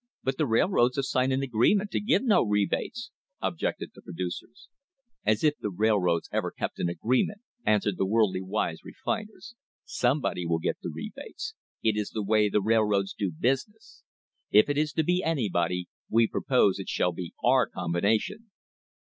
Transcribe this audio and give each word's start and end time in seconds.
"But 0.23 0.39
the 0.39 0.47
railroads 0.47 0.95
have 0.95 1.05
signed 1.05 1.31
an 1.31 1.43
agreement 1.43 1.91
to 1.91 1.99
give 1.99 2.23
no 2.23 2.41
rebates," 2.41 3.11
ob 3.39 3.59
jected 3.59 3.93
the 3.93 4.01
producers. 4.01 4.67
"As 5.27 5.43
if 5.43 5.59
the 5.59 5.69
railroads 5.69 6.27
ever 6.31 6.49
kept 6.49 6.79
an 6.79 6.89
agreement," 6.89 7.41
answered 7.67 7.97
the 7.99 8.05
worldly 8.07 8.41
wise 8.41 8.79
refiners. 8.83 9.53
"Somebody 9.85 10.43
will 10.43 10.57
get 10.57 10.77
the 10.81 10.89
rebates. 10.89 11.53
It 11.83 11.95
is 11.97 12.09
the 12.09 12.23
way 12.23 12.49
the 12.49 12.61
railroads 12.63 13.13
do 13.15 13.29
business. 13.29 14.01
If 14.49 14.69
it 14.69 14.77
is 14.79 14.91
to 14.93 15.03
be 15.03 15.21
anybody, 15.23 15.87
we 16.09 16.25
propose 16.27 16.79
it 16.79 16.89
shall 16.89 17.11
be 17.11 17.35
our 17.43 17.67
combination." 17.67 18.49